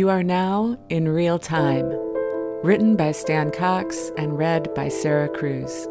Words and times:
You 0.00 0.08
are 0.08 0.22
now 0.22 0.78
in 0.88 1.10
real 1.10 1.38
time, 1.38 1.84
written 2.64 2.96
by 2.96 3.12
Stan 3.12 3.50
Cox 3.50 4.10
and 4.16 4.38
read 4.38 4.72
by 4.72 4.88
Sarah 4.88 5.28
Cruz. 5.28 5.86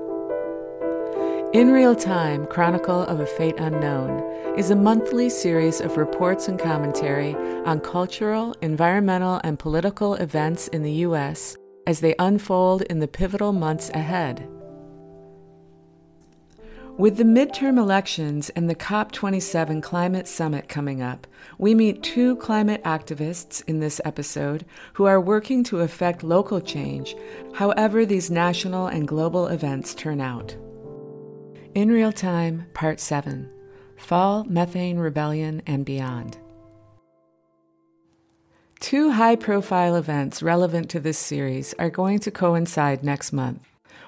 In 1.54 1.72
Real 1.72 1.96
Time 1.96 2.48
Chronicle 2.48 3.04
of 3.04 3.20
a 3.20 3.28
Fate 3.28 3.60
Unknown 3.60 4.24
is 4.58 4.72
a 4.72 4.76
monthly 4.76 5.30
series 5.30 5.80
of 5.80 5.96
reports 5.98 6.48
and 6.48 6.58
commentary 6.58 7.36
on 7.68 7.82
cultural, 7.82 8.56
environmental, 8.64 9.40
and 9.44 9.60
political 9.60 10.16
events 10.16 10.70
in 10.70 10.82
the 10.82 11.06
U.S. 11.06 11.56
as 11.86 12.00
they 12.00 12.16
unfold 12.18 12.82
in 12.82 12.98
the 12.98 13.08
pivotal 13.08 13.54
months 13.54 13.92
ahead. 13.92 14.50
With 17.00 17.16
the 17.16 17.24
midterm 17.24 17.78
elections 17.78 18.50
and 18.50 18.70
the 18.70 18.76
COP27 18.76 19.82
climate 19.82 20.28
summit 20.28 20.68
coming 20.68 21.02
up, 21.02 21.28
we 21.58 21.74
meet 21.74 22.04
two 22.04 22.36
climate 22.36 22.84
activists 22.84 23.64
in 23.68 23.80
this 23.80 24.02
episode 24.04 24.66
who 24.96 25.06
are 25.06 25.22
working 25.22 25.64
to 25.64 25.80
effect 25.80 26.24
local 26.24 26.60
change, 26.60 27.16
however, 27.54 28.06
these 28.06 28.30
national 28.30 28.88
and 28.88 29.08
global 29.08 29.48
events 29.48 29.96
turn 29.96 30.20
out. 30.20 30.58
In 31.74 31.90
Real 31.90 32.12
Time, 32.12 32.66
Part 32.74 33.00
7 33.00 33.50
Fall, 33.96 34.44
Methane 34.44 34.98
Rebellion, 34.98 35.62
and 35.66 35.86
Beyond. 35.86 36.38
Two 38.82 39.12
high 39.12 39.38
profile 39.38 39.96
events 39.96 40.44
relevant 40.44 40.90
to 40.90 41.00
this 41.00 41.18
series 41.18 41.74
are 41.80 41.90
going 41.90 42.20
to 42.20 42.30
coincide 42.30 43.06
next 43.06 43.32
month. 43.32 43.62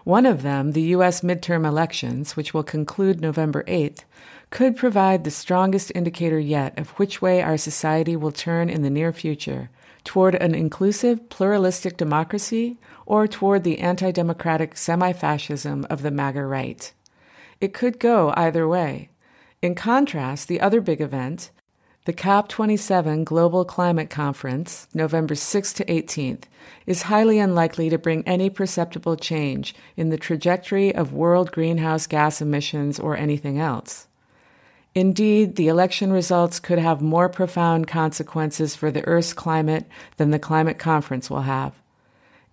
One 0.04 0.26
of 0.26 0.42
them, 0.42 0.72
the 0.72 0.82
U.S. 0.96 1.22
midterm 1.22 1.66
elections, 1.66 2.36
which 2.36 2.54
will 2.54 2.64
conclude 2.64 3.22
November 3.22 3.64
8th, 3.64 4.04
could 4.50 4.76
provide 4.76 5.24
the 5.24 5.32
strongest 5.32 5.92
indicator 5.96 6.40
yet 6.40 6.78
of 6.78 6.90
which 6.92 7.22
way 7.22 7.42
our 7.42 7.58
society 7.58 8.16
will 8.16 8.32
turn 8.32 8.70
in 8.70 8.82
the 8.82 8.90
near 8.90 9.14
future 9.14 9.70
toward 10.04 10.36
an 10.36 10.56
inclusive, 10.56 11.30
pluralistic 11.30 11.98
democracy 11.98 12.78
or 13.06 13.28
toward 13.28 13.64
the 13.64 13.80
anti 13.80 14.12
democratic 14.12 14.78
semi 14.78 15.14
fascism 15.14 15.86
of 15.90 16.02
the 16.02 16.12
MAGA 16.12 16.46
right. 16.46 16.92
It 17.60 17.74
could 17.74 18.00
go 18.00 18.34
either 18.36 18.68
way. 18.68 19.10
In 19.62 19.76
contrast, 19.76 20.48
the 20.48 20.60
other 20.60 20.82
big 20.82 21.02
event, 21.02 21.52
the 22.06 22.14
COP27 22.14 23.24
Global 23.26 23.64
Climate 23.64 24.10
Conference, 24.10 24.88
November 24.92 25.36
6 25.36 25.74
to 25.74 25.86
18th, 25.86 26.46
is 26.88 27.04
highly 27.04 27.38
unlikely 27.38 27.92
to 27.92 28.00
bring 28.00 28.28
any 28.28 28.50
perceptible 28.50 29.16
change 29.16 29.76
in 29.96 30.10
the 30.10 30.18
trajectory 30.18 30.94
of 30.96 31.14
world 31.14 31.52
greenhouse 31.52 32.08
gas 32.08 32.42
emissions 32.42 33.00
or 33.00 33.16
anything 33.16 33.60
else. 33.60 34.08
Indeed, 34.96 35.58
the 35.58 35.68
election 35.68 36.12
results 36.12 36.60
could 36.60 36.80
have 36.80 37.04
more 37.04 37.30
profound 37.30 37.88
consequences 37.88 38.76
for 38.76 38.90
the 38.90 39.06
Earth's 39.06 39.34
climate 39.34 39.86
than 40.18 40.32
the 40.32 40.40
climate 40.40 40.80
conference 40.80 41.30
will 41.30 41.44
have. 41.44 41.74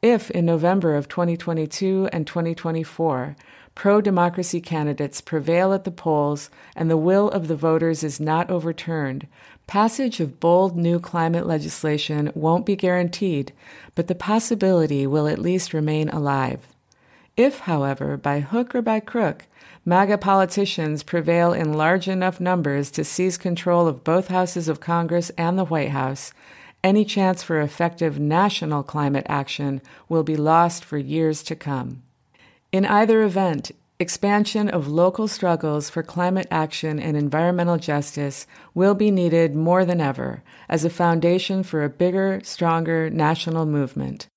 If, 0.02 0.30
in 0.30 0.44
November 0.44 0.94
of 0.94 1.08
2022 1.08 2.10
and 2.12 2.26
2024, 2.26 3.34
pro 3.78 4.00
democracy 4.00 4.60
candidates 4.60 5.20
prevail 5.20 5.72
at 5.72 5.84
the 5.84 5.90
polls 5.92 6.50
and 6.74 6.90
the 6.90 6.96
will 6.96 7.30
of 7.30 7.46
the 7.46 7.54
voters 7.54 8.02
is 8.02 8.18
not 8.18 8.50
overturned, 8.50 9.24
passage 9.68 10.18
of 10.18 10.40
bold 10.40 10.76
new 10.76 10.98
climate 10.98 11.46
legislation 11.46 12.28
won't 12.34 12.66
be 12.66 12.74
guaranteed, 12.74 13.52
but 13.94 14.08
the 14.08 14.16
possibility 14.16 15.06
will 15.06 15.28
at 15.28 15.38
least 15.38 15.72
remain 15.72 16.08
alive. 16.08 16.66
If, 17.36 17.60
however, 17.60 18.16
by 18.16 18.40
hook 18.40 18.74
or 18.74 18.82
by 18.82 18.98
crook, 18.98 19.46
MAGA 19.84 20.18
politicians 20.18 21.04
prevail 21.04 21.52
in 21.52 21.72
large 21.72 22.08
enough 22.08 22.40
numbers 22.40 22.90
to 22.90 23.04
seize 23.04 23.38
control 23.38 23.86
of 23.86 24.02
both 24.02 24.26
houses 24.26 24.66
of 24.66 24.80
Congress 24.80 25.30
and 25.38 25.56
the 25.56 25.64
White 25.64 25.90
House, 25.90 26.32
any 26.82 27.04
chance 27.04 27.44
for 27.44 27.60
effective 27.60 28.18
national 28.18 28.82
climate 28.82 29.26
action 29.28 29.80
will 30.08 30.24
be 30.24 30.36
lost 30.36 30.84
for 30.84 30.98
years 30.98 31.44
to 31.44 31.54
come. 31.54 32.02
In 32.70 32.84
either 32.84 33.22
event, 33.22 33.70
expansion 34.00 34.68
of 34.68 34.86
local 34.86 35.26
struggles 35.26 35.90
for 35.90 36.04
climate 36.04 36.46
action 36.50 37.00
and 37.00 37.16
environmental 37.16 37.76
justice 37.76 38.46
will 38.72 38.94
be 38.94 39.10
needed 39.10 39.56
more 39.56 39.84
than 39.84 40.00
ever 40.00 40.42
as 40.68 40.84
a 40.84 40.90
foundation 40.90 41.64
for 41.64 41.82
a 41.82 41.88
bigger, 41.88 42.40
stronger 42.44 43.10
national 43.10 43.66
movement. 43.66 44.28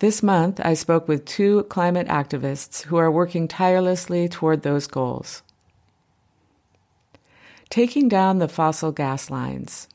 This 0.00 0.22
month, 0.22 0.60
I 0.62 0.74
spoke 0.74 1.06
with 1.06 1.24
two 1.24 1.62
climate 1.64 2.08
activists 2.08 2.82
who 2.82 2.96
are 2.96 3.10
working 3.10 3.46
tirelessly 3.46 4.28
toward 4.28 4.62
those 4.62 4.88
goals. 4.88 5.42
Taking 7.70 8.08
down 8.08 8.38
the 8.38 8.48
fossil 8.48 8.92
gas 8.92 9.30
lines. 9.30 9.88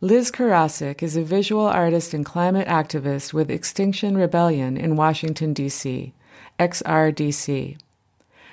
Liz 0.00 0.30
Karasik 0.30 1.02
is 1.02 1.16
a 1.16 1.22
visual 1.22 1.66
artist 1.66 2.12
and 2.12 2.24
climate 2.24 2.66
activist 2.66 3.32
with 3.32 3.50
Extinction 3.50 4.16
Rebellion 4.16 4.76
in 4.76 4.96
Washington, 4.96 5.52
D.C. 5.52 6.12
XRDC. 6.58 7.78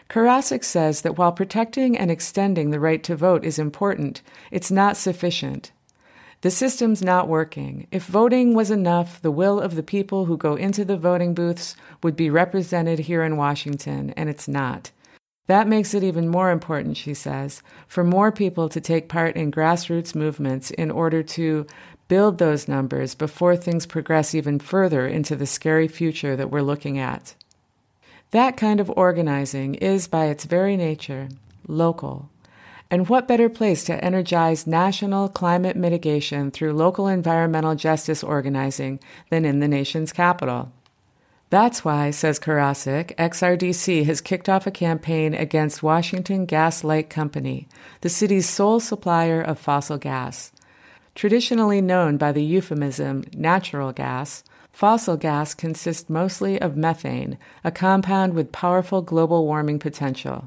Karasik 0.10 0.64
says 0.64 1.02
that 1.02 1.18
while 1.18 1.32
protecting 1.32 1.98
and 1.98 2.10
extending 2.10 2.72
the 2.72 2.80
right 2.80 3.04
to 3.04 3.16
vote 3.16 3.44
is 3.44 3.60
important, 3.60 4.22
it's 4.52 4.72
not 4.72 4.96
sufficient. 4.96 5.72
The 6.42 6.52
system's 6.52 7.02
not 7.02 7.28
working. 7.28 7.88
If 7.92 8.06
voting 8.06 8.54
was 8.54 8.70
enough, 8.70 9.22
the 9.22 9.32
will 9.32 9.60
of 9.60 9.76
the 9.76 9.84
people 9.84 10.26
who 10.26 10.38
go 10.38 10.56
into 10.56 10.86
the 10.86 10.96
voting 10.96 11.34
booths 11.34 11.76
would 12.04 12.16
be 12.16 12.30
represented 12.30 13.00
here 13.00 13.24
in 13.24 13.38
Washington, 13.38 14.12
and 14.12 14.30
it's 14.30 14.48
not. 14.48 14.92
That 15.48 15.68
makes 15.68 15.94
it 15.94 16.04
even 16.04 16.28
more 16.28 16.52
important, 16.52 16.98
she 16.98 17.14
says, 17.14 17.64
for 17.88 18.04
more 18.04 18.32
people 18.32 18.70
to 18.70 18.82
take 18.82 19.10
part 19.10 19.36
in 19.36 19.52
grassroots 19.52 20.14
movements 20.14 20.72
in 20.72 20.92
order 20.92 21.24
to 21.24 21.66
build 22.08 22.38
those 22.38 22.68
numbers 22.68 23.16
before 23.16 23.58
things 23.58 23.86
progress 23.86 24.36
even 24.36 24.60
further 24.60 25.08
into 25.08 25.36
the 25.36 25.46
scary 25.48 25.88
future 25.88 26.36
that 26.36 26.52
we're 26.52 26.62
looking 26.62 27.00
at. 27.00 27.34
That 28.32 28.58
kind 28.58 28.80
of 28.80 28.92
organizing 28.96 29.76
is, 29.76 30.08
by 30.08 30.26
its 30.26 30.44
very 30.44 30.76
nature, 30.76 31.30
local. 31.68 32.30
And 32.90 33.10
what 33.10 33.28
better 33.28 33.50
place 33.50 33.84
to 33.86 34.04
energize 34.04 34.68
national 34.68 35.30
climate 35.30 35.76
mitigation 35.76 36.52
through 36.52 36.74
local 36.74 37.08
environmental 37.08 37.76
justice 37.76 38.24
organizing 38.24 39.00
than 39.30 39.46
in 39.46 39.60
the 39.60 39.68
nation's 39.68 40.14
capital? 40.14 40.72
That's 41.50 41.86
why, 41.86 42.12
says 42.12 42.40
Karasik, 42.40 43.16
XRDC 43.16 44.06
has 44.06 44.20
kicked 44.20 44.50
off 44.50 44.68
a 44.68 44.72
campaign 44.72 45.34
against 45.34 45.82
Washington 45.82 46.46
Gas 46.46 46.84
Light 46.84 47.10
Company, 47.10 47.70
the 48.02 48.10
city's 48.10 48.50
sole 48.50 48.82
supplier 48.82 49.42
of 49.42 49.58
fossil 49.58 49.98
gas. 49.98 50.52
Traditionally 51.16 51.82
known 51.82 52.18
by 52.18 52.34
the 52.34 52.44
euphemism 52.44 53.24
natural 53.34 53.94
gas, 53.94 54.44
Fossil 54.78 55.18
gas 55.18 55.56
consists 55.56 56.08
mostly 56.08 56.62
of 56.62 56.78
methane, 56.78 57.40
a 57.64 57.72
compound 57.72 58.36
with 58.36 58.52
powerful 58.52 59.02
global 59.02 59.44
warming 59.44 59.80
potential. 59.80 60.46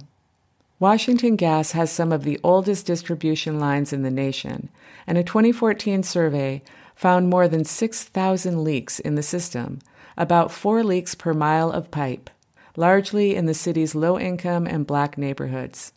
Washington 0.79 1.35
Gas 1.35 1.73
has 1.73 1.91
some 1.91 2.13
of 2.13 2.23
the 2.23 2.39
oldest 2.45 2.87
distribution 2.87 3.59
lines 3.59 3.93
in 3.93 4.05
the 4.05 4.11
nation, 4.11 4.69
and 5.05 5.19
a 5.19 5.25
2014 5.25 6.05
survey 6.05 6.63
found 6.95 7.29
more 7.29 7.49
than 7.49 7.65
6,000 7.65 8.63
leaks 8.63 9.01
in 9.01 9.17
the 9.17 9.23
system, 9.25 9.81
about 10.17 10.53
four 10.53 10.85
leaks 10.85 11.17
per 11.17 11.35
mile 11.35 11.73
of 11.73 11.91
pipe, 11.91 12.31
largely 12.77 13.35
in 13.35 13.47
the 13.47 13.53
city's 13.53 13.97
low 13.97 14.17
income 14.17 14.65
and 14.65 14.87
black 14.87 15.19
neighborhoods. 15.19 15.93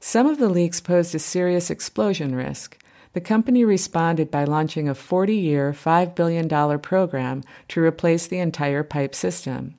Some 0.00 0.26
of 0.26 0.38
the 0.38 0.50
leaks 0.50 0.82
posed 0.82 1.14
a 1.14 1.18
serious 1.18 1.70
explosion 1.70 2.34
risk, 2.34 2.76
the 3.14 3.20
company 3.20 3.64
responded 3.64 4.30
by 4.30 4.44
launching 4.44 4.88
a 4.88 4.94
40 4.94 5.34
year, 5.34 5.72
$5 5.72 6.14
billion 6.14 6.78
program 6.80 7.42
to 7.68 7.82
replace 7.82 8.26
the 8.26 8.38
entire 8.38 8.82
pipe 8.82 9.14
system. 9.14 9.74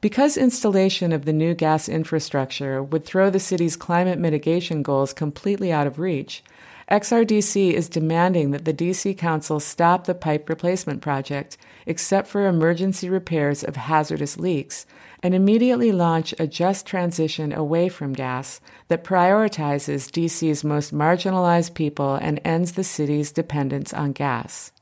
Because 0.00 0.38
installation 0.38 1.12
of 1.12 1.26
the 1.26 1.32
new 1.32 1.54
gas 1.54 1.88
infrastructure 1.88 2.82
would 2.82 3.04
throw 3.04 3.28
the 3.28 3.38
city's 3.38 3.76
climate 3.76 4.18
mitigation 4.18 4.82
goals 4.82 5.12
completely 5.12 5.70
out 5.70 5.86
of 5.86 5.98
reach, 5.98 6.42
XRDC 6.90 7.72
is 7.72 7.88
demanding 7.88 8.50
that 8.50 8.64
the 8.64 8.74
DC 8.74 9.16
Council 9.16 9.60
stop 9.60 10.04
the 10.04 10.14
pipe 10.14 10.48
replacement 10.48 11.00
project, 11.00 11.56
except 11.86 12.26
for 12.26 12.46
emergency 12.46 13.08
repairs 13.08 13.62
of 13.62 13.76
hazardous 13.76 14.36
leaks, 14.36 14.86
and 15.22 15.32
immediately 15.32 15.92
launch 15.92 16.34
a 16.40 16.48
just 16.48 16.86
transition 16.86 17.52
away 17.52 17.88
from 17.88 18.12
gas 18.12 18.60
that 18.88 19.04
prioritizes 19.04 20.10
DC's 20.10 20.64
most 20.64 20.92
marginalized 20.92 21.74
people 21.74 22.16
and 22.16 22.40
ends 22.44 22.72
the 22.72 22.82
city's 22.82 23.30
dependence 23.30 23.94
on 23.94 24.10
gas. 24.10 24.72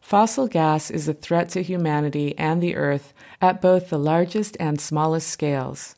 Fossil 0.00 0.46
gas 0.46 0.92
is 0.92 1.08
a 1.08 1.14
threat 1.14 1.48
to 1.48 1.60
humanity 1.60 2.38
and 2.38 2.62
the 2.62 2.76
earth 2.76 3.12
at 3.40 3.60
both 3.60 3.90
the 3.90 3.98
largest 3.98 4.56
and 4.60 4.80
smallest 4.80 5.26
scales. 5.28 5.95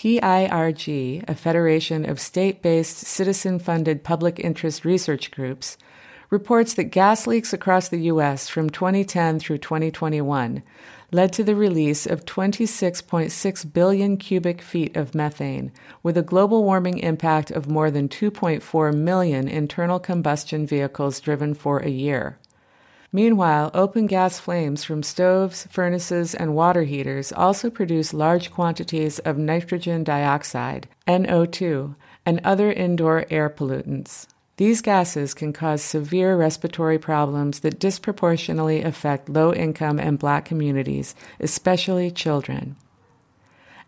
PIRG, 0.00 1.24
a 1.28 1.34
federation 1.34 2.08
of 2.08 2.18
state 2.18 2.62
based, 2.62 2.96
citizen 2.96 3.58
funded 3.58 4.02
public 4.02 4.40
interest 4.40 4.86
research 4.86 5.30
groups, 5.30 5.76
reports 6.30 6.72
that 6.72 6.84
gas 6.84 7.26
leaks 7.26 7.52
across 7.52 7.90
the 7.90 8.00
U.S. 8.04 8.48
from 8.48 8.70
2010 8.70 9.40
through 9.40 9.58
2021 9.58 10.62
led 11.12 11.34
to 11.34 11.44
the 11.44 11.54
release 11.54 12.06
of 12.06 12.24
26.6 12.24 13.72
billion 13.74 14.16
cubic 14.16 14.62
feet 14.62 14.96
of 14.96 15.14
methane, 15.14 15.70
with 16.02 16.16
a 16.16 16.22
global 16.22 16.64
warming 16.64 16.96
impact 17.00 17.50
of 17.50 17.68
more 17.68 17.90
than 17.90 18.08
2.4 18.08 18.94
million 18.94 19.48
internal 19.48 20.00
combustion 20.00 20.66
vehicles 20.66 21.20
driven 21.20 21.52
for 21.52 21.78
a 21.80 21.90
year. 21.90 22.38
Meanwhile, 23.12 23.72
open 23.74 24.06
gas 24.06 24.38
flames 24.38 24.84
from 24.84 25.02
stoves, 25.02 25.66
furnaces, 25.70 26.34
and 26.34 26.54
water 26.54 26.84
heaters 26.84 27.32
also 27.32 27.68
produce 27.68 28.14
large 28.14 28.52
quantities 28.52 29.18
of 29.20 29.36
nitrogen 29.36 30.04
dioxide, 30.04 30.88
NO2, 31.08 31.96
and 32.24 32.40
other 32.44 32.70
indoor 32.70 33.26
air 33.28 33.50
pollutants. 33.50 34.28
These 34.58 34.82
gases 34.82 35.34
can 35.34 35.52
cause 35.52 35.82
severe 35.82 36.36
respiratory 36.36 36.98
problems 36.98 37.60
that 37.60 37.80
disproportionately 37.80 38.82
affect 38.82 39.28
low 39.28 39.52
income 39.52 39.98
and 39.98 40.18
black 40.18 40.44
communities, 40.44 41.14
especially 41.40 42.10
children. 42.10 42.76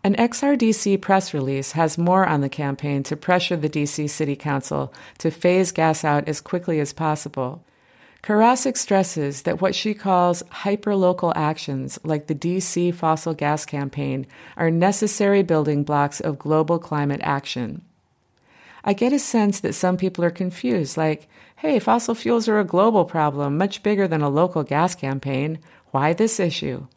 An 0.03 0.15
XRDC 0.15 0.99
press 0.99 1.33
release 1.33 1.73
has 1.73 1.97
more 1.97 2.25
on 2.25 2.41
the 2.41 2.49
campaign 2.49 3.03
to 3.03 3.15
pressure 3.15 3.55
the 3.55 3.69
DC 3.69 4.09
City 4.09 4.35
Council 4.35 4.93
to 5.19 5.31
phase 5.31 5.71
gas 5.71 6.03
out 6.03 6.27
as 6.27 6.41
quickly 6.41 6.81
as 6.81 6.91
possible. 6.91 7.63
Karasik 8.23 8.77
stresses 8.77 9.41
that 9.41 9.59
what 9.59 9.75
she 9.75 9.93
calls 9.93 10.43
hyperlocal 10.43 11.33
actions, 11.35 11.99
like 12.05 12.27
the 12.27 12.35
DC 12.35 12.95
fossil 12.95 13.33
gas 13.33 13.65
campaign, 13.65 14.25
are 14.55 14.71
necessary 14.71 15.43
building 15.43 15.83
blocks 15.83 16.21
of 16.21 16.39
global 16.39 16.79
climate 16.79 17.19
action. 17.21 17.81
I 18.85 18.93
get 18.93 19.11
a 19.11 19.19
sense 19.19 19.59
that 19.59 19.73
some 19.73 19.97
people 19.97 20.23
are 20.23 20.29
confused, 20.29 20.95
like, 20.95 21.27
hey, 21.57 21.79
fossil 21.79 22.15
fuels 22.15 22.47
are 22.47 22.61
a 22.61 22.65
global 22.65 23.03
problem, 23.03 23.57
much 23.57 23.83
bigger 23.83 24.07
than 24.07 24.21
a 24.21 24.29
local 24.29 24.63
gas 24.63 24.95
campaign. 24.95 25.59
Why 25.91 26.13
this 26.13 26.39
issue? 26.39 26.87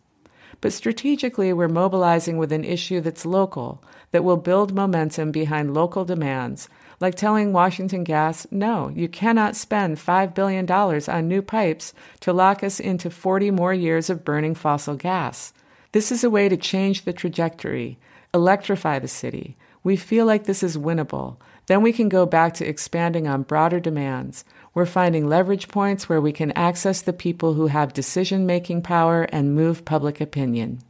But 0.60 0.72
strategically, 0.72 1.52
we're 1.52 1.66
mobilizing 1.66 2.38
with 2.38 2.52
an 2.52 2.62
issue 2.62 3.00
that's 3.00 3.26
local, 3.26 3.82
that 4.12 4.22
will 4.22 4.36
build 4.36 4.76
momentum 4.76 5.32
behind 5.32 5.74
local 5.74 6.04
demands, 6.04 6.68
like 7.00 7.14
telling 7.14 7.52
Washington 7.52 8.04
Gas, 8.04 8.46
no, 8.50 8.88
you 8.88 9.08
cannot 9.08 9.56
spend 9.56 9.98
$5 9.98 10.34
billion 10.34 10.70
on 10.70 11.28
new 11.28 11.42
pipes 11.42 11.92
to 12.20 12.32
lock 12.32 12.62
us 12.62 12.80
into 12.80 13.10
40 13.10 13.50
more 13.50 13.74
years 13.74 14.08
of 14.08 14.24
burning 14.24 14.54
fossil 14.54 14.96
gas. 14.96 15.52
This 15.92 16.10
is 16.10 16.24
a 16.24 16.30
way 16.30 16.48
to 16.48 16.56
change 16.56 17.02
the 17.02 17.12
trajectory, 17.12 17.98
electrify 18.32 18.98
the 18.98 19.08
city. 19.08 19.56
We 19.82 19.96
feel 19.96 20.26
like 20.26 20.44
this 20.44 20.62
is 20.62 20.76
winnable. 20.76 21.36
Then 21.66 21.82
we 21.82 21.92
can 21.92 22.08
go 22.08 22.26
back 22.26 22.54
to 22.54 22.66
expanding 22.66 23.26
on 23.26 23.42
broader 23.42 23.80
demands. 23.80 24.44
We're 24.72 24.86
finding 24.86 25.28
leverage 25.28 25.68
points 25.68 26.08
where 26.08 26.20
we 26.20 26.32
can 26.32 26.52
access 26.52 27.02
the 27.02 27.12
people 27.12 27.54
who 27.54 27.68
have 27.68 27.92
decision 27.92 28.46
making 28.46 28.82
power 28.82 29.22
and 29.24 29.54
move 29.54 29.84
public 29.84 30.20
opinion. 30.20 30.80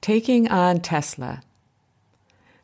Taking 0.00 0.48
on 0.48 0.80
Tesla. 0.80 1.42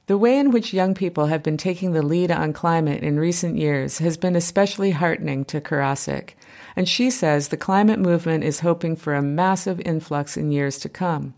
The 0.07 0.17
way 0.17 0.39
in 0.39 0.53
which 0.53 0.73
young 0.73 0.95
people 0.95 1.27
have 1.27 1.43
been 1.43 1.57
taking 1.57 1.91
the 1.91 2.03
lead 2.03 2.31
on 2.31 2.53
climate 2.53 3.03
in 3.03 3.19
recent 3.19 3.57
years 3.57 3.99
has 3.99 4.17
been 4.17 4.37
especially 4.37 4.93
heartening 4.93 5.45
to 5.47 5.61
Karasik, 5.61 6.35
and 6.77 6.89
she 6.89 7.11
says 7.11 7.49
the 7.49 7.57
climate 7.57 7.99
movement 7.99 8.45
is 8.45 8.61
hoping 8.61 8.95
for 8.95 9.15
a 9.15 9.23
massive 9.23 9.81
influx 9.81 10.37
in 10.37 10.53
years 10.53 10.79
to 10.79 10.89
come. 10.89 11.35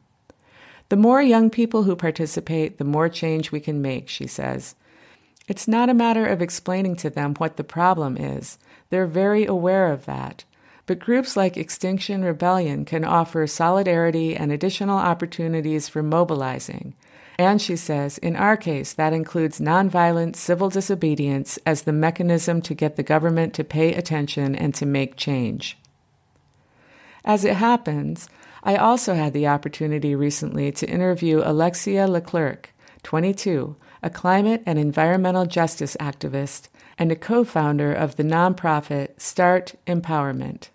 The 0.90 0.96
more 0.96 1.22
young 1.22 1.48
people 1.48 1.84
who 1.84 1.96
participate, 1.96 2.76
the 2.76 2.84
more 2.84 3.08
change 3.08 3.50
we 3.50 3.60
can 3.60 3.80
make, 3.80 4.06
she 4.10 4.26
says. 4.26 4.74
It's 5.46 5.66
not 5.66 5.88
a 5.88 5.94
matter 5.94 6.26
of 6.26 6.42
explaining 6.42 6.96
to 6.96 7.08
them 7.08 7.34
what 7.36 7.56
the 7.56 7.64
problem 7.64 8.18
is. 8.18 8.58
They're 8.90 9.06
very 9.06 9.46
aware 9.46 9.90
of 9.90 10.04
that. 10.04 10.44
But 10.84 10.98
groups 10.98 11.38
like 11.38 11.56
Extinction 11.56 12.22
Rebellion 12.22 12.84
can 12.84 13.04
offer 13.04 13.46
solidarity 13.46 14.36
and 14.36 14.52
additional 14.52 14.98
opportunities 14.98 15.88
for 15.88 16.02
mobilizing 16.02 16.94
and 17.38 17.62
she 17.62 17.76
says, 17.76 18.18
in 18.18 18.34
our 18.34 18.56
case, 18.56 18.92
that 18.94 19.12
includes 19.12 19.60
nonviolent 19.60 20.34
civil 20.34 20.68
disobedience 20.68 21.56
as 21.64 21.82
the 21.82 21.92
mechanism 21.92 22.60
to 22.62 22.74
get 22.74 22.96
the 22.96 23.04
government 23.04 23.54
to 23.54 23.64
pay 23.64 23.94
attention 23.94 24.56
and 24.56 24.74
to 24.74 24.84
make 24.84 25.16
change. 25.16 25.78
As 27.24 27.44
it 27.44 27.54
happens, 27.54 28.28
I 28.64 28.74
also 28.74 29.14
had 29.14 29.34
the 29.34 29.46
opportunity 29.46 30.16
recently 30.16 30.72
to 30.72 30.90
interview 30.90 31.40
Alexia 31.44 32.08
Leclercq, 32.08 32.66
22, 33.04 33.76
a 34.02 34.10
climate 34.10 34.62
and 34.66 34.76
environmental 34.76 35.46
justice 35.46 35.96
activist 36.00 36.68
and 36.98 37.12
a 37.12 37.16
co 37.16 37.44
founder 37.44 37.92
of 37.92 38.16
the 38.16 38.24
nonprofit 38.24 39.20
Start 39.20 39.76
Empowerment. 39.86 40.70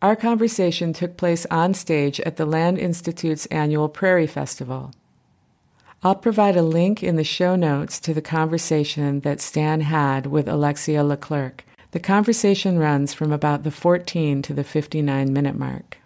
Our 0.00 0.16
conversation 0.16 0.92
took 0.92 1.16
place 1.16 1.46
on 1.52 1.74
stage 1.74 2.18
at 2.20 2.36
the 2.36 2.46
Land 2.46 2.78
Institute's 2.78 3.46
annual 3.46 3.88
Prairie 3.88 4.26
Festival. 4.26 4.92
I'll 6.04 6.16
provide 6.16 6.56
a 6.56 6.62
link 6.62 7.04
in 7.04 7.14
the 7.14 7.22
show 7.22 7.54
notes 7.54 8.00
to 8.00 8.12
the 8.12 8.20
conversation 8.20 9.20
that 9.20 9.40
Stan 9.40 9.82
had 9.82 10.26
with 10.26 10.48
Alexia 10.48 11.04
Leclercq. 11.04 11.60
The 11.92 12.00
conversation 12.00 12.76
runs 12.76 13.14
from 13.14 13.30
about 13.30 13.62
the 13.62 13.70
14 13.70 14.42
to 14.42 14.52
the 14.52 14.64
59 14.64 15.32
minute 15.32 15.56
mark. 15.56 15.98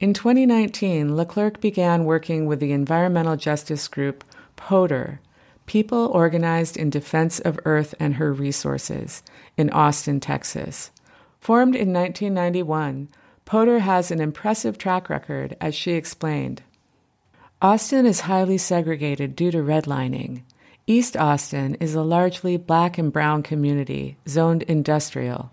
In 0.00 0.12
2019, 0.12 1.16
Leclercq 1.16 1.60
began 1.62 2.04
working 2.04 2.44
with 2.44 2.60
the 2.60 2.72
environmental 2.72 3.36
justice 3.36 3.88
group 3.88 4.22
PODER, 4.56 5.20
People 5.64 6.08
Organized 6.08 6.76
in 6.76 6.90
Defense 6.90 7.40
of 7.40 7.58
Earth 7.64 7.94
and 7.98 8.16
Her 8.16 8.34
Resources, 8.34 9.22
in 9.56 9.70
Austin, 9.70 10.20
Texas. 10.20 10.90
Formed 11.40 11.74
in 11.74 11.94
1991, 11.94 13.08
PODER 13.46 13.78
has 13.78 14.10
an 14.10 14.20
impressive 14.20 14.76
track 14.76 15.08
record, 15.08 15.56
as 15.58 15.74
she 15.74 15.92
explained. 15.92 16.62
Austin 17.60 18.06
is 18.06 18.20
highly 18.20 18.56
segregated 18.56 19.34
due 19.34 19.50
to 19.50 19.58
redlining. 19.58 20.42
East 20.86 21.16
Austin 21.16 21.74
is 21.80 21.92
a 21.92 22.02
largely 22.02 22.56
black 22.56 22.98
and 22.98 23.12
brown 23.12 23.42
community, 23.42 24.16
zoned 24.28 24.62
industrial. 24.62 25.50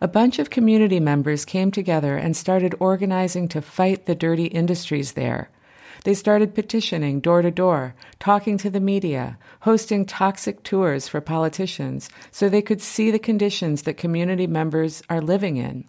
A 0.00 0.08
bunch 0.08 0.38
of 0.38 0.48
community 0.48 0.98
members 0.98 1.44
came 1.44 1.70
together 1.70 2.16
and 2.16 2.34
started 2.34 2.74
organizing 2.80 3.48
to 3.48 3.60
fight 3.60 4.06
the 4.06 4.14
dirty 4.14 4.46
industries 4.46 5.12
there. 5.12 5.50
They 6.04 6.14
started 6.14 6.54
petitioning 6.54 7.20
door 7.20 7.42
to 7.42 7.50
door, 7.50 7.94
talking 8.18 8.56
to 8.56 8.70
the 8.70 8.80
media, 8.80 9.36
hosting 9.60 10.06
toxic 10.06 10.62
tours 10.62 11.06
for 11.06 11.20
politicians 11.20 12.08
so 12.30 12.48
they 12.48 12.62
could 12.62 12.80
see 12.80 13.10
the 13.10 13.18
conditions 13.18 13.82
that 13.82 13.98
community 13.98 14.46
members 14.46 15.02
are 15.10 15.20
living 15.20 15.58
in. 15.58 15.84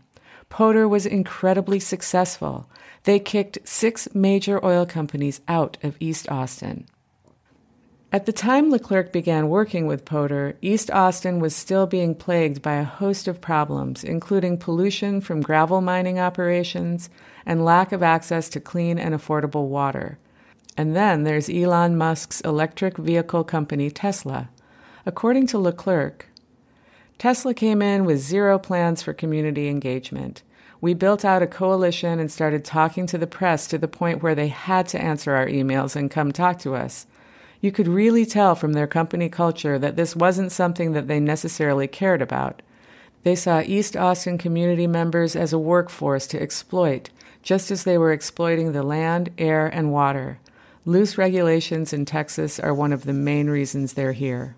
PODER 0.54 0.88
was 0.88 1.08
incredibly 1.08 1.80
successful. 1.80 2.70
They 3.06 3.18
kicked 3.18 3.58
six 3.64 4.08
major 4.14 4.64
oil 4.64 4.86
companies 4.86 5.42
out 5.48 5.78
of 5.82 5.98
East 6.00 6.30
Austin. 6.30 6.86
At 8.12 8.28
the 8.28 8.34
time 8.34 8.70
Leclercq 8.70 9.12
began 9.12 9.50
working 9.50 9.88
with 9.88 10.06
PODER, 10.06 10.56
East 10.62 10.92
Austin 10.92 11.40
was 11.40 11.56
still 11.56 11.88
being 11.88 12.14
plagued 12.14 12.62
by 12.62 12.76
a 12.76 12.84
host 12.84 13.28
of 13.28 13.42
problems, 13.42 14.04
including 14.04 14.60
pollution 14.60 15.22
from 15.22 15.42
gravel 15.42 15.82
mining 15.82 16.20
operations 16.20 17.10
and 17.48 17.66
lack 17.66 17.92
of 17.92 18.04
access 18.04 18.48
to 18.50 18.60
clean 18.60 19.00
and 19.00 19.16
affordable 19.16 19.70
water. 19.70 20.20
And 20.78 20.96
then 20.96 21.24
there's 21.24 21.50
Elon 21.50 21.98
Musk's 21.98 22.42
electric 22.42 22.98
vehicle 22.98 23.44
company 23.44 23.90
Tesla. 23.90 24.50
According 25.04 25.48
to 25.48 25.58
Leclercq, 25.58 26.28
Tesla 27.24 27.54
came 27.54 27.82
in 27.82 28.04
with 28.04 28.20
zero 28.20 28.60
plans 28.60 29.02
for 29.02 29.14
community 29.14 29.70
engagement. 29.70 30.44
We 30.82 30.94
built 30.94 31.24
out 31.24 31.42
a 31.42 31.48
coalition 31.48 32.20
and 32.20 32.30
started 32.30 32.66
talking 32.66 33.08
to 33.08 33.18
the 33.18 33.26
press 33.26 33.66
to 33.68 33.78
the 33.78 33.88
point 33.88 34.22
where 34.22 34.36
they 34.36 34.50
had 34.50 34.90
to 34.90 35.02
answer 35.02 35.34
our 35.34 35.48
emails 35.48 35.96
and 35.96 36.12
come 36.12 36.34
talk 36.34 36.60
to 36.60 36.76
us. 36.76 37.08
You 37.62 37.72
could 37.72 37.88
really 37.88 38.26
tell 38.26 38.56
from 38.56 38.74
their 38.74 38.88
company 38.88 39.30
culture 39.30 39.80
that 39.80 39.96
this 39.96 40.18
wasn't 40.18 40.52
something 40.52 40.92
that 40.92 41.08
they 41.08 41.22
necessarily 41.22 41.88
cared 41.88 42.22
about. 42.22 42.62
They 43.24 43.36
saw 43.36 43.62
East 43.62 43.96
Austin 43.96 44.38
community 44.38 44.86
members 44.86 45.34
as 45.34 45.54
a 45.54 45.58
workforce 45.58 46.28
to 46.28 46.42
exploit, 46.42 47.10
just 47.42 47.72
as 47.72 47.86
they 47.86 47.98
were 47.98 48.12
exploiting 48.12 48.74
the 48.74 48.84
land, 48.84 49.30
air, 49.38 49.66
and 49.66 49.94
water. 49.94 50.40
Loose 50.86 51.18
regulations 51.18 51.94
in 51.94 52.04
Texas 52.04 52.60
are 52.60 52.74
one 52.74 52.92
of 52.92 53.06
the 53.06 53.14
main 53.14 53.50
reasons 53.50 53.94
they're 53.94 54.12
here. 54.12 54.58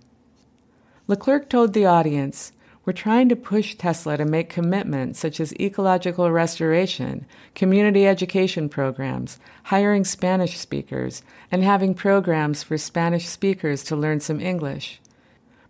Leclercq 1.07 1.47
told 1.49 1.73
the 1.73 1.85
audience 1.85 2.51
we're 2.85 2.93
trying 2.93 3.27
to 3.29 3.35
push 3.35 3.75
Tesla 3.75 4.15
to 4.15 4.25
make 4.25 4.47
commitments 4.47 5.19
such 5.19 5.39
as 5.39 5.53
ecological 5.53 6.31
restoration, 6.31 7.25
community 7.55 8.07
education 8.07 8.69
programs, 8.69 9.39
hiring 9.63 10.03
Spanish 10.05 10.57
speakers, 10.57 11.23
and 11.51 11.63
having 11.63 11.95
programs 11.95 12.61
for 12.61 12.77
Spanish 12.77 13.27
speakers 13.27 13.83
to 13.83 13.95
learn 13.95 14.19
some 14.19 14.39
English. 14.39 15.01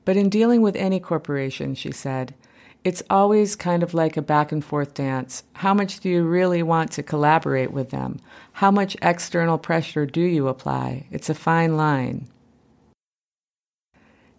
But 0.03 0.17
in 0.17 0.29
dealing 0.29 0.61
with 0.61 0.75
any 0.75 0.99
corporation, 0.99 1.73
she 1.73 1.91
said, 1.91 2.35
it's 2.83 3.01
always 3.09 3.55
kind 3.55 3.81
of 3.81 3.95
like 3.95 4.15
a 4.15 4.21
back 4.21 4.51
and 4.51 4.63
forth 4.63 4.93
dance. 4.93 5.43
How 5.53 5.73
much 5.73 6.01
do 6.01 6.09
you 6.09 6.23
really 6.23 6.61
want 6.61 6.91
to 6.91 7.03
collaborate 7.03 7.71
with 7.71 7.89
them? 7.89 8.19
How 8.53 8.69
much 8.69 8.95
external 9.01 9.57
pressure 9.57 10.05
do 10.05 10.21
you 10.21 10.47
apply? 10.47 11.07
It's 11.09 11.29
a 11.29 11.33
fine 11.33 11.77
line 11.77 12.27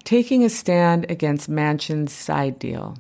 taking 0.07 0.45
a 0.45 0.49
stand 0.49 1.05
against 1.11 1.51
Manchin's 1.51 2.13
side 2.13 2.61
deal. 2.61 2.97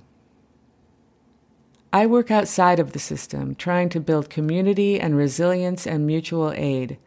I 1.92 2.04
work 2.04 2.32
outside 2.32 2.80
of 2.80 2.92
the 2.92 2.98
system, 2.98 3.54
trying 3.54 3.88
to 3.90 4.00
build 4.00 4.28
community 4.28 4.98
and 4.98 5.16
resilience 5.16 5.86
and 5.86 6.04
mutual 6.04 6.52
aid. 6.56 6.98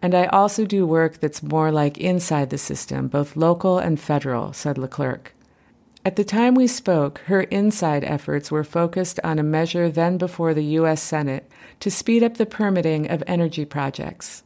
And 0.00 0.14
I 0.14 0.26
also 0.26 0.64
do 0.64 0.86
work 0.86 1.18
that's 1.18 1.42
more 1.42 1.72
like 1.72 1.98
inside 1.98 2.50
the 2.50 2.56
system, 2.56 3.08
both 3.08 3.36
local 3.36 3.78
and 3.78 3.98
federal, 3.98 4.52
said 4.52 4.78
Leclercq. 4.78 5.32
At 6.04 6.14
the 6.14 6.24
time 6.24 6.54
we 6.54 6.68
spoke, 6.68 7.18
her 7.26 7.42
inside 7.42 8.04
efforts 8.04 8.52
were 8.52 8.62
focused 8.62 9.18
on 9.24 9.40
a 9.40 9.42
measure 9.42 9.90
then 9.90 10.18
before 10.18 10.54
the 10.54 10.64
U.S. 10.78 11.02
Senate 11.02 11.50
to 11.80 11.90
speed 11.90 12.22
up 12.22 12.36
the 12.36 12.46
permitting 12.46 13.10
of 13.10 13.24
energy 13.26 13.64
projects. 13.64 14.44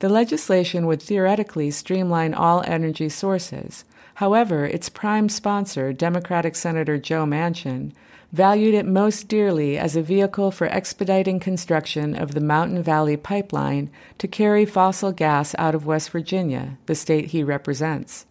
The 0.00 0.08
legislation 0.08 0.86
would 0.86 1.00
theoretically 1.00 1.70
streamline 1.70 2.34
all 2.34 2.62
energy 2.66 3.08
sources. 3.08 3.84
However, 4.14 4.64
its 4.64 4.88
prime 4.88 5.28
sponsor, 5.28 5.92
Democratic 5.92 6.56
Senator 6.56 6.98
Joe 6.98 7.24
Manchin, 7.24 7.92
valued 8.32 8.74
it 8.74 8.86
most 8.86 9.28
dearly 9.28 9.78
as 9.78 9.94
a 9.94 10.02
vehicle 10.02 10.50
for 10.50 10.66
expediting 10.66 11.38
construction 11.38 12.16
of 12.16 12.32
the 12.32 12.40
Mountain 12.40 12.82
Valley 12.82 13.16
Pipeline 13.16 13.90
to 14.18 14.26
carry 14.26 14.64
fossil 14.64 15.12
gas 15.12 15.54
out 15.58 15.74
of 15.74 15.86
West 15.86 16.10
Virginia, 16.10 16.76
the 16.86 16.96
state 16.96 17.26
he 17.26 17.44
represents. 17.44 18.26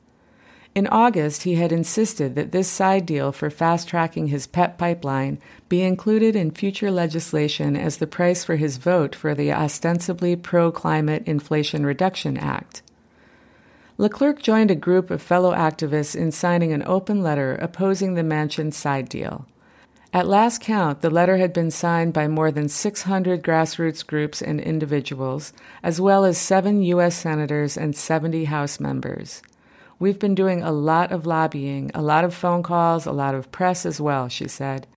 In 0.76 0.88
August, 0.88 1.44
he 1.44 1.56
had 1.56 1.72
insisted 1.72 2.34
that 2.34 2.52
this 2.52 2.68
side 2.68 3.06
deal 3.06 3.32
for 3.32 3.52
fast 3.52 3.88
tracking 3.88 4.28
his 4.28 4.48
pet 4.48 4.80
pipeline 4.80 5.38
be 5.70 5.84
included 5.84 6.36
in 6.36 6.50
future 6.50 6.90
legislation 6.90 7.76
as 7.76 7.98
the 7.98 8.08
price 8.08 8.44
for 8.44 8.56
his 8.56 8.78
vote 8.78 9.14
for 9.14 9.36
the 9.36 9.54
ostensibly 9.54 10.36
pro 10.36 10.72
climate 10.72 11.22
Inflation 11.28 11.86
Reduction 11.86 12.38
Act. 12.38 12.82
Leclercq 14.00 14.42
joined 14.42 14.72
a 14.72 14.76
group 14.76 15.12
of 15.12 15.22
fellow 15.22 15.54
activists 15.54 16.16
in 16.16 16.32
signing 16.32 16.74
an 16.74 16.82
open 16.88 17.22
letter 17.22 17.54
opposing 17.56 18.16
the 18.16 18.24
Manchin 18.24 18.74
side 18.74 19.08
deal. 19.08 19.46
At 20.12 20.28
last 20.28 20.60
count, 20.60 21.02
the 21.02 21.12
letter 21.12 21.38
had 21.38 21.54
been 21.54 21.70
signed 21.70 22.14
by 22.14 22.28
more 22.28 22.52
than 22.52 22.68
600 22.68 23.44
grassroots 23.44 24.06
groups 24.06 24.42
and 24.42 24.60
individuals, 24.60 25.54
as 25.84 26.02
well 26.02 26.26
as 26.26 26.40
seven 26.40 26.82
U.S. 26.82 27.16
senators 27.16 27.78
and 27.78 27.96
70 27.96 28.46
House 28.46 28.80
members. 28.80 29.44
We've 30.00 30.20
been 30.20 30.36
doing 30.36 30.62
a 30.62 30.72
lot 30.72 31.12
of 31.12 31.26
lobbying, 31.26 31.92
a 31.94 32.02
lot 32.02 32.24
of 32.24 32.34
phone 32.34 32.64
calls, 32.64 33.06
a 33.06 33.12
lot 33.12 33.36
of 33.36 33.52
press 33.52 33.86
as 33.86 34.02
well, 34.02 34.28
she 34.28 34.48
said. 34.48 34.88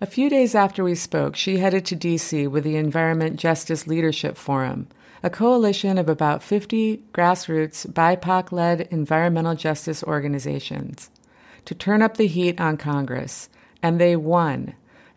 A 0.00 0.06
few 0.06 0.28
days 0.28 0.54
after 0.54 0.84
we 0.84 0.94
spoke, 0.94 1.36
she 1.36 1.56
headed 1.56 1.86
to 1.86 1.96
D.C. 1.96 2.46
with 2.46 2.64
the 2.64 2.76
Environment 2.76 3.36
Justice 3.36 3.86
Leadership 3.86 4.36
Forum, 4.36 4.88
a 5.22 5.30
coalition 5.30 5.96
of 5.96 6.08
about 6.08 6.42
50 6.42 7.02
grassroots, 7.14 7.90
BIPOC 7.90 8.52
led 8.52 8.82
environmental 8.90 9.54
justice 9.54 10.04
organizations, 10.04 11.10
to 11.64 11.74
turn 11.74 12.02
up 12.02 12.16
the 12.16 12.26
heat 12.26 12.60
on 12.60 12.76
Congress. 12.76 13.48
And 13.82 14.00
they 14.00 14.16
won. 14.16 14.74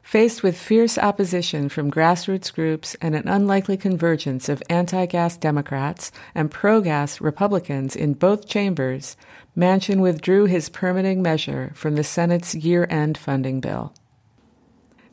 Faced 0.09 0.41
with 0.41 0.57
fierce 0.57 0.97
opposition 0.97 1.69
from 1.69 1.91
grassroots 1.91 2.51
groups 2.51 2.95
and 2.99 3.13
an 3.13 3.27
unlikely 3.27 3.77
convergence 3.77 4.49
of 4.49 4.63
anti 4.67 5.05
gas 5.05 5.37
Democrats 5.37 6.11
and 6.33 6.49
pro 6.49 6.81
gas 6.81 7.21
Republicans 7.21 7.95
in 7.95 8.15
both 8.15 8.47
chambers, 8.47 9.15
Manchin 9.55 9.99
withdrew 9.99 10.45
his 10.45 10.67
permitting 10.67 11.21
measure 11.21 11.71
from 11.75 11.93
the 11.93 12.03
Senate's 12.03 12.55
year 12.55 12.87
end 12.89 13.19
funding 13.19 13.59
bill. 13.59 13.93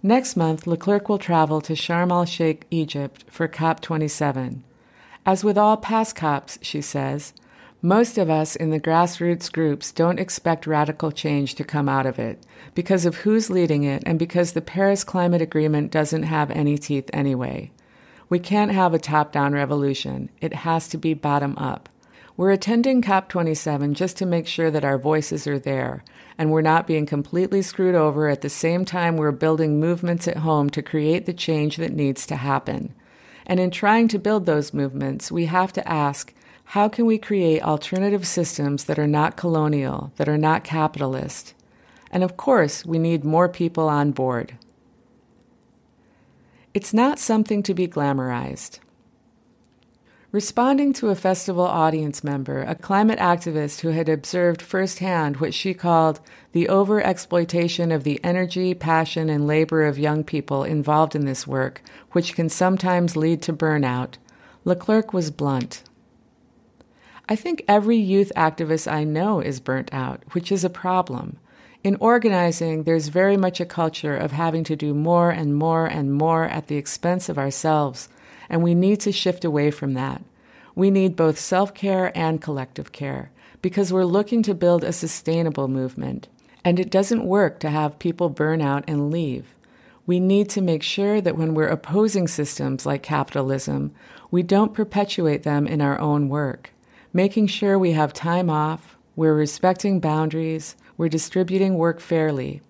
Next 0.03 0.35
month, 0.35 0.65
Leclercq 0.65 1.11
will 1.11 1.19
travel 1.19 1.61
to 1.61 1.75
Sharm 1.75 2.11
el 2.11 2.25
Sheikh, 2.25 2.65
Egypt 2.71 3.27
for 3.29 3.47
COP27. 3.47 4.63
As 5.27 5.45
with 5.45 5.59
all 5.59 5.77
past 5.77 6.17
COPs, 6.17 6.59
she 6.63 6.81
says, 6.81 7.35
most 7.83 8.17
of 8.17 8.31
us 8.31 8.57
in 8.57 8.71
the 8.71 8.81
grassroots 8.81 9.53
groups 9.53 9.93
don't 9.93 10.19
expect 10.19 10.67
radical 10.67 11.13
change 11.13 11.55
to 11.55 11.65
come 11.65 11.89
out 11.89 12.07
of 12.07 12.19
it 12.19 12.43
because 12.75 13.05
of 13.05 13.17
who's 13.17 13.51
leading 13.51 13.85
it 13.85 14.03
and 14.07 14.19
because 14.19 14.53
the 14.53 14.63
Paris 14.63 15.05
Climate 15.05 15.43
Agreement 15.43 15.91
doesn't 15.91 16.23
have 16.23 16.51
any 16.51 16.79
teeth 16.79 17.11
anyway. 17.13 17.71
We 18.29 18.39
can't 18.39 18.73
have 18.73 18.95
a 18.95 18.99
top 18.99 19.31
down 19.31 19.53
revolution, 19.53 20.31
it 20.41 20.55
has 20.55 20.89
to 20.89 20.99
be 20.99 21.15
bottom 21.15 21.57
up. 21.59 21.89
We're 22.37 22.51
attending 22.51 23.01
COP27 23.01 23.95
just 23.95 24.17
to 24.19 24.27
make 24.27 24.47
sure 24.47 24.71
that 24.71 24.85
our 24.85 24.99
voices 24.99 25.47
are 25.47 25.59
there 25.59 26.03
and 26.37 26.51
we're 26.51 26.61
not 26.61 26.87
being 26.87 27.07
completely 27.07 27.63
screwed 27.63 27.95
over 27.95 28.29
at 28.29 28.43
the 28.43 28.51
same 28.51 28.85
time 28.85 29.17
we're 29.17 29.33
building 29.33 29.81
movements 29.81 30.29
at 30.29 30.39
home 30.39 30.69
to 30.71 30.83
create 30.83 31.25
the 31.25 31.33
change 31.33 31.77
that 31.77 31.93
needs 31.93 32.27
to 32.27 32.37
happen. 32.37 32.95
And 33.47 33.61
in 33.61 33.71
trying 33.71 34.09
to 34.09 34.19
build 34.19 34.45
those 34.45 34.75
movements, 34.75 35.31
we 35.31 35.47
have 35.47 35.73
to 35.75 35.89
ask 35.89 36.35
how 36.71 36.89
can 36.89 37.07
we 37.07 37.17
create 37.17 37.63
alternative 37.63 38.27
systems 38.27 38.85
that 38.85 38.99
are 38.99 39.07
not 39.07 39.37
colonial, 39.37 40.13
that 40.17 40.29
are 40.29 40.37
not 40.37 40.65
capitalist? 40.65 41.55
And 42.11 42.25
of 42.25 42.37
course, 42.37 42.85
we 42.85 42.99
need 42.99 43.25
more 43.25 43.49
people 43.49 43.89
on 43.89 44.11
board. 44.11 44.59
It's 46.75 46.93
not 46.93 47.21
something 47.21 47.63
to 47.63 47.73
be 47.73 47.87
glamorized. 47.87 48.81
Responding 50.33 50.93
to 50.95 51.09
a 51.09 51.15
festival 51.15 51.65
audience 51.65 52.25
member, 52.25 52.63
a 52.63 52.75
climate 52.75 53.21
activist 53.21 53.81
who 53.81 53.91
had 53.91 54.09
observed 54.09 54.61
firsthand 54.61 55.37
what 55.37 55.55
she 55.55 55.73
called 55.73 56.21
the 56.51 56.67
overexploitation 56.67 57.95
of 57.95 58.03
the 58.03 58.21
energy, 58.25 58.75
passion, 58.75 59.31
and 59.31 59.47
labor 59.47 59.85
of 59.85 60.01
young 60.01 60.25
people 60.25 60.65
involved 60.65 61.15
in 61.15 61.25
this 61.25 61.47
work, 61.47 61.81
which 62.11 62.35
can 62.35 62.49
sometimes 62.49 63.17
lead 63.17 63.41
to 63.41 63.53
burnout, 63.53 64.15
Leclercq 64.65 65.13
was 65.13 65.31
blunt. 65.31 65.85
I 67.29 67.35
think 67.35 67.65
every 67.67 67.97
youth 67.97 68.31
activist 68.37 68.91
I 68.91 69.03
know 69.03 69.41
is 69.41 69.59
burnt 69.59 69.93
out, 69.93 70.23
which 70.31 70.53
is 70.53 70.63
a 70.63 70.71
problem. 70.71 71.39
In 71.83 71.97
organizing, 71.97 72.85
there's 72.85 73.09
very 73.09 73.37
much 73.37 73.59
a 73.59 73.67
culture 73.67 74.17
of 74.17 74.31
having 74.31 74.63
to 74.63 74.77
do 74.77 74.95
more 74.95 75.31
and 75.31 75.57
more 75.57 75.87
and 75.87 76.15
more 76.15 76.45
at 76.45 76.69
the 76.69 76.77
expense 76.77 77.29
of 77.29 77.37
ourselves, 77.37 78.09
and 78.49 78.63
we 78.63 78.77
need 78.77 79.01
to 79.01 79.11
shift 79.11 79.45
away 79.45 79.73
from 79.73 79.95
that. 79.95 80.23
We 80.77 80.89
need 80.89 81.17
both 81.17 81.37
self 81.37 81.75
care 81.75 82.17
and 82.17 82.41
collective 82.41 82.93
care 82.93 83.33
because 83.61 83.93
we're 83.93 84.05
looking 84.05 84.45
to 84.45 84.55
build 84.55 84.85
a 84.85 84.93
sustainable 84.93 85.67
movement. 85.67 86.29
And 86.65 86.79
it 86.79 86.91
doesn't 86.91 87.27
work 87.27 87.59
to 87.61 87.71
have 87.71 87.99
people 87.99 88.29
burn 88.29 88.61
out 88.61 88.85
and 88.87 89.11
leave. 89.11 89.47
We 90.07 90.21
need 90.21 90.49
to 90.51 90.61
make 90.61 90.85
sure 90.85 91.21
that 91.21 91.37
when 91.37 91.55
we're 91.55 91.67
opposing 91.67 92.29
systems 92.29 92.87
like 92.87 93.03
capitalism, 93.03 93.93
we 94.31 94.45
don't 94.45 94.75
perpetuate 94.75 95.43
them 95.43 95.67
in 95.67 95.81
our 95.81 96.01
own 96.01 96.29
work 96.29 96.71
making 97.17 97.47
sure 97.47 97.79
we 97.79 97.93
have 97.93 98.13
time 98.13 98.51
off, 98.51 98.95
we're 99.17 99.33
respecting 99.33 99.99
boundaries, 100.01 100.77
we're 100.99 101.09
distributing 101.09 101.75
work 101.75 101.99
fairly. 101.99 102.61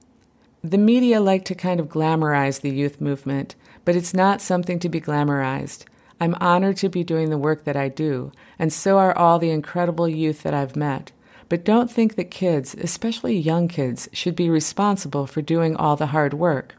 The 0.62 0.78
media 0.78 1.20
like 1.20 1.44
to 1.46 1.54
kind 1.56 1.80
of 1.80 1.88
glamorize 1.88 2.60
the 2.60 2.70
youth 2.70 3.00
movement, 3.00 3.56
but 3.84 3.96
it's 3.96 4.14
not 4.14 4.40
something 4.40 4.78
to 4.78 4.88
be 4.88 5.00
glamorized. 5.00 5.84
I'm 6.20 6.36
honored 6.40 6.76
to 6.76 6.88
be 6.88 7.02
doing 7.02 7.30
the 7.30 7.36
work 7.36 7.64
that 7.64 7.76
I 7.76 7.88
do, 7.88 8.30
and 8.56 8.72
so 8.72 8.98
are 8.98 9.18
all 9.18 9.40
the 9.40 9.50
incredible 9.50 10.08
youth 10.08 10.44
that 10.44 10.54
I've 10.54 10.76
met. 10.76 11.10
But 11.48 11.64
don't 11.64 11.90
think 11.90 12.14
that 12.14 12.30
kids, 12.30 12.76
especially 12.76 13.36
young 13.36 13.66
kids, 13.66 14.08
should 14.12 14.36
be 14.36 14.48
responsible 14.48 15.26
for 15.26 15.42
doing 15.42 15.74
all 15.74 15.96
the 15.96 16.06
hard 16.14 16.34
work. 16.34 16.76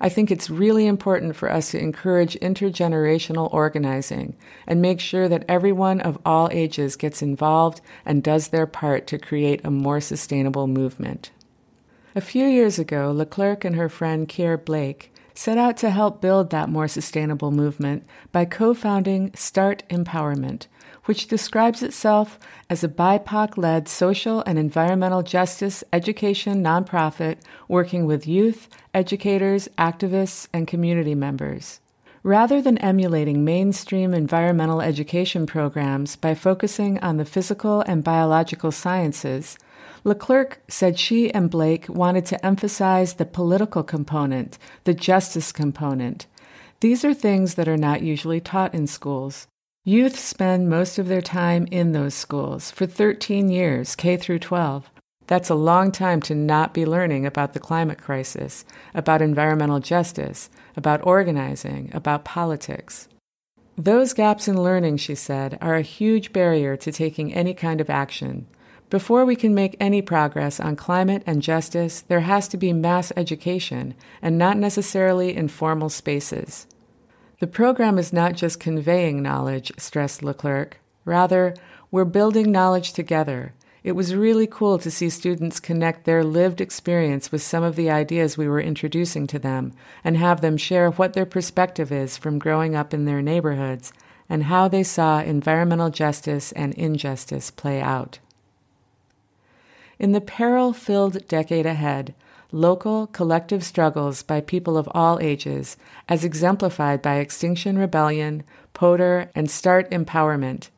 I 0.00 0.08
think 0.08 0.30
it's 0.30 0.48
really 0.48 0.86
important 0.86 1.34
for 1.34 1.50
us 1.50 1.72
to 1.72 1.78
encourage 1.78 2.38
intergenerational 2.40 3.52
organizing 3.52 4.36
and 4.66 4.80
make 4.80 5.00
sure 5.00 5.28
that 5.28 5.44
everyone 5.48 6.00
of 6.00 6.18
all 6.24 6.48
ages 6.52 6.96
gets 6.96 7.22
involved 7.22 7.80
and 8.06 8.22
does 8.22 8.48
their 8.48 8.66
part 8.66 9.06
to 9.08 9.18
create 9.18 9.64
a 9.64 9.70
more 9.70 10.00
sustainable 10.00 10.66
movement. 10.66 11.30
A 12.14 12.20
few 12.20 12.46
years 12.46 12.78
ago, 12.78 13.12
Leclercq 13.12 13.64
and 13.64 13.76
her 13.76 13.88
friend 13.88 14.28
Kier 14.28 14.62
Blake 14.62 15.12
set 15.34 15.58
out 15.58 15.76
to 15.76 15.90
help 15.90 16.20
build 16.20 16.50
that 16.50 16.68
more 16.68 16.88
sustainable 16.88 17.50
movement 17.50 18.04
by 18.32 18.44
co 18.44 18.74
founding 18.74 19.32
Start 19.34 19.84
Empowerment, 19.88 20.66
which 21.08 21.26
describes 21.26 21.82
itself 21.82 22.38
as 22.68 22.84
a 22.84 22.88
BIPOC 22.88 23.56
led 23.56 23.88
social 23.88 24.42
and 24.42 24.58
environmental 24.58 25.22
justice 25.22 25.82
education 25.90 26.62
nonprofit 26.62 27.38
working 27.66 28.04
with 28.04 28.26
youth, 28.26 28.68
educators, 28.92 29.70
activists, 29.78 30.48
and 30.52 30.68
community 30.68 31.14
members. 31.14 31.80
Rather 32.22 32.60
than 32.60 32.76
emulating 32.76 33.42
mainstream 33.42 34.12
environmental 34.12 34.82
education 34.82 35.46
programs 35.46 36.14
by 36.14 36.34
focusing 36.34 36.98
on 36.98 37.16
the 37.16 37.24
physical 37.24 37.80
and 37.86 38.04
biological 38.04 38.70
sciences, 38.70 39.56
Leclercq 40.04 40.58
said 40.68 40.98
she 40.98 41.32
and 41.32 41.48
Blake 41.48 41.88
wanted 41.88 42.26
to 42.26 42.44
emphasize 42.44 43.14
the 43.14 43.24
political 43.24 43.82
component, 43.82 44.58
the 44.84 44.92
justice 44.92 45.52
component. 45.52 46.26
These 46.80 47.02
are 47.02 47.14
things 47.14 47.54
that 47.54 47.66
are 47.66 47.78
not 47.78 48.02
usually 48.02 48.42
taught 48.42 48.74
in 48.74 48.86
schools. 48.86 49.46
Youth 49.88 50.18
spend 50.18 50.68
most 50.68 50.98
of 50.98 51.08
their 51.08 51.22
time 51.22 51.66
in 51.70 51.92
those 51.92 52.12
schools 52.12 52.70
for 52.70 52.84
13 52.84 53.48
years, 53.48 53.96
K 53.96 54.18
through 54.18 54.40
12. 54.40 54.90
That's 55.26 55.48
a 55.48 55.54
long 55.54 55.92
time 55.92 56.20
to 56.28 56.34
not 56.34 56.74
be 56.74 56.84
learning 56.84 57.24
about 57.24 57.54
the 57.54 57.58
climate 57.58 57.96
crisis, 57.96 58.66
about 58.92 59.22
environmental 59.22 59.80
justice, 59.80 60.50
about 60.76 61.06
organizing, 61.06 61.90
about 61.94 62.26
politics. 62.26 63.08
Those 63.78 64.12
gaps 64.12 64.46
in 64.46 64.62
learning, 64.62 64.98
she 64.98 65.14
said, 65.14 65.56
are 65.62 65.76
a 65.76 65.80
huge 65.80 66.34
barrier 66.34 66.76
to 66.76 66.92
taking 66.92 67.32
any 67.32 67.54
kind 67.54 67.80
of 67.80 67.88
action. 67.88 68.46
Before 68.90 69.24
we 69.24 69.36
can 69.36 69.54
make 69.54 69.74
any 69.80 70.02
progress 70.02 70.60
on 70.60 70.76
climate 70.76 71.22
and 71.24 71.40
justice, 71.40 72.02
there 72.02 72.20
has 72.20 72.46
to 72.48 72.58
be 72.58 72.74
mass 72.74 73.10
education 73.16 73.94
and 74.20 74.36
not 74.36 74.58
necessarily 74.58 75.34
informal 75.34 75.88
spaces. 75.88 76.66
The 77.40 77.46
program 77.46 77.98
is 77.98 78.12
not 78.12 78.34
just 78.34 78.58
conveying 78.58 79.22
knowledge, 79.22 79.70
stressed 79.78 80.22
Leclercq. 80.22 80.72
Rather, 81.04 81.54
we're 81.90 82.04
building 82.04 82.50
knowledge 82.50 82.92
together. 82.92 83.54
It 83.84 83.92
was 83.92 84.14
really 84.14 84.48
cool 84.48 84.78
to 84.80 84.90
see 84.90 85.08
students 85.08 85.60
connect 85.60 86.04
their 86.04 86.24
lived 86.24 86.60
experience 86.60 87.30
with 87.30 87.40
some 87.40 87.62
of 87.62 87.76
the 87.76 87.90
ideas 87.90 88.36
we 88.36 88.48
were 88.48 88.60
introducing 88.60 89.28
to 89.28 89.38
them 89.38 89.72
and 90.02 90.16
have 90.16 90.40
them 90.40 90.56
share 90.56 90.90
what 90.90 91.12
their 91.12 91.24
perspective 91.24 91.92
is 91.92 92.16
from 92.16 92.40
growing 92.40 92.74
up 92.74 92.92
in 92.92 93.04
their 93.04 93.22
neighborhoods 93.22 93.92
and 94.28 94.44
how 94.44 94.66
they 94.66 94.82
saw 94.82 95.20
environmental 95.20 95.90
justice 95.90 96.50
and 96.52 96.74
injustice 96.74 97.52
play 97.52 97.80
out. 97.80 98.18
In 99.98 100.10
the 100.10 100.20
peril 100.20 100.72
filled 100.72 101.26
decade 101.28 101.66
ahead, 101.66 102.14
local 102.52 103.06
collective 103.08 103.62
struggles 103.62 104.22
by 104.22 104.40
people 104.40 104.78
of 104.78 104.88
all 104.92 105.18
ages, 105.20 105.76
as 106.08 106.24
exemplified 106.24 107.02
by 107.02 107.16
Extinction 107.16 107.78
Rebellion, 107.78 108.42
PODER, 108.72 109.30
and 109.34 109.50
START 109.50 109.90
Empowerment, 109.90 110.68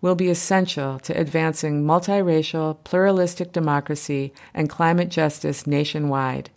will 0.00 0.14
be 0.14 0.28
essential 0.28 0.98
to 0.98 1.18
advancing 1.18 1.82
multiracial, 1.82 2.76
pluralistic 2.84 3.52
democracy 3.52 4.34
and 4.52 4.68
climate 4.68 5.08
justice 5.08 5.66
nationwide. 5.66 6.50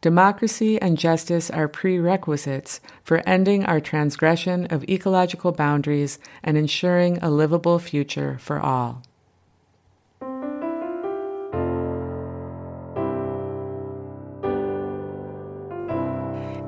Democracy 0.00 0.80
and 0.80 0.96
justice 0.96 1.50
are 1.50 1.68
prerequisites 1.68 2.80
for 3.02 3.20
ending 3.26 3.64
our 3.66 3.80
transgression 3.80 4.64
of 4.66 4.84
ecological 4.84 5.52
boundaries 5.52 6.18
and 6.42 6.56
ensuring 6.56 7.18
a 7.20 7.28
livable 7.28 7.78
future 7.78 8.38
for 8.38 8.60
all. 8.60 9.02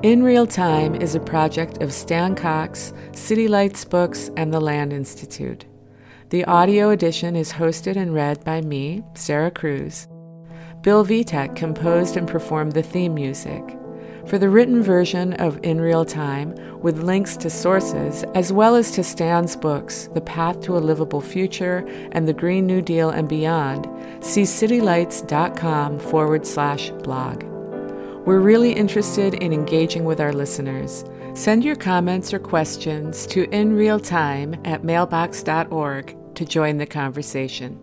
In 0.03 0.23
Real 0.23 0.47
Time 0.47 0.95
is 0.95 1.13
a 1.13 1.19
project 1.19 1.83
of 1.83 1.93
Stan 1.93 2.33
Cox, 2.33 2.91
City 3.11 3.47
Lights 3.47 3.85
Books, 3.85 4.31
and 4.35 4.51
the 4.51 4.59
Land 4.59 4.93
Institute. 4.93 5.65
The 6.29 6.43
audio 6.45 6.89
edition 6.89 7.35
is 7.35 7.53
hosted 7.53 7.97
and 7.97 8.11
read 8.11 8.43
by 8.43 8.61
me, 8.61 9.03
Sarah 9.13 9.51
Cruz. 9.51 10.07
Bill 10.81 11.05
Vitek 11.05 11.55
composed 11.55 12.17
and 12.17 12.27
performed 12.27 12.71
the 12.71 12.81
theme 12.81 13.13
music. 13.13 13.77
For 14.25 14.39
the 14.39 14.49
written 14.49 14.81
version 14.81 15.33
of 15.33 15.59
In 15.61 15.79
Real 15.79 16.03
Time, 16.03 16.55
with 16.81 17.03
links 17.03 17.37
to 17.37 17.51
sources, 17.51 18.23
as 18.33 18.51
well 18.51 18.75
as 18.75 18.89
to 18.93 19.03
Stan's 19.03 19.55
books, 19.55 20.09
The 20.15 20.21
Path 20.21 20.61
to 20.61 20.77
a 20.77 20.79
Livable 20.79 21.21
Future 21.21 21.87
and 22.11 22.27
The 22.27 22.33
Green 22.33 22.65
New 22.65 22.81
Deal 22.81 23.11
and 23.11 23.29
Beyond, 23.29 23.87
see 24.25 24.43
citylights.com 24.43 25.99
forward 25.99 26.47
slash 26.47 26.89
blog. 27.03 27.50
We're 28.25 28.39
really 28.39 28.71
interested 28.71 29.33
in 29.33 29.51
engaging 29.51 30.05
with 30.05 30.21
our 30.21 30.31
listeners. 30.31 31.03
Send 31.33 31.65
your 31.65 31.75
comments 31.75 32.33
or 32.33 32.39
questions 32.39 33.25
to 33.27 33.47
inrealtime 33.47 34.61
at 34.67 34.83
mailbox.org 34.83 36.15
to 36.35 36.45
join 36.45 36.77
the 36.77 36.85
conversation. 36.85 37.79